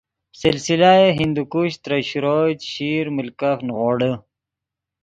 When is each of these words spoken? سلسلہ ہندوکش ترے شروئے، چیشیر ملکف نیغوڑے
سلسلہ 0.41 0.93
ہندوکش 1.19 1.71
ترے 1.83 1.99
شروئے، 2.09 2.53
چیشیر 2.61 3.05
ملکف 3.17 3.57
نیغوڑے 3.67 4.11